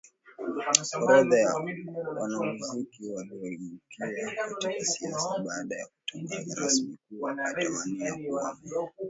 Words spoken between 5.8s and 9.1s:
kutangaza rasmi kuwa atawania kuwa Meya